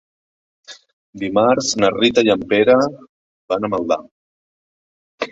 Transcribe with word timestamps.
Dimarts 1.23 1.67
na 1.83 1.91
Rita 1.97 2.23
i 2.27 2.31
en 2.35 2.45
Pere 2.53 2.77
van 3.53 3.69
a 3.69 3.71
Maldà. 3.75 3.99